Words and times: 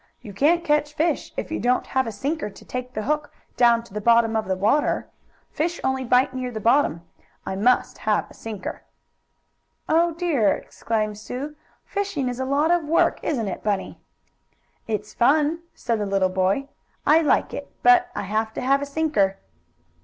"You 0.21 0.33
can't 0.33 0.63
catch 0.63 0.95
fish 0.95 1.31
if 1.37 1.51
you 1.51 1.59
don't 1.59 1.85
have 1.85 2.07
a 2.07 2.11
sinker 2.11 2.49
to 2.49 2.65
take 2.65 2.93
the 2.95 3.03
hook 3.03 3.31
down 3.55 3.83
to 3.83 3.93
the 3.93 4.01
bottom 4.01 4.35
of 4.35 4.47
the 4.47 4.55
water. 4.55 5.07
Fish 5.51 5.79
only 5.83 6.03
bite 6.03 6.33
near 6.33 6.49
the 6.49 6.59
bottom. 6.59 7.01
I 7.45 7.55
must 7.55 7.99
have 7.99 8.25
a 8.27 8.33
sinker." 8.33 8.81
"Oh, 9.87 10.15
dear!" 10.15 10.55
exclaimed 10.55 11.19
Sue. 11.19 11.55
"Fishing 11.85 12.27
is 12.29 12.39
a 12.39 12.45
lot 12.45 12.71
of 12.71 12.83
work; 12.85 13.19
isn't 13.21 13.47
it, 13.47 13.61
Bunny?" 13.61 14.01
"It's 14.87 15.13
fun," 15.13 15.59
said 15.75 15.99
the 15.99 16.07
little 16.07 16.29
boy. 16.29 16.67
"I 17.05 17.21
like 17.21 17.53
it, 17.53 17.71
but 17.83 18.09
I 18.15 18.23
have 18.23 18.53
to 18.55 18.61
have 18.61 18.81
a 18.81 18.87
sinker." 18.87 19.37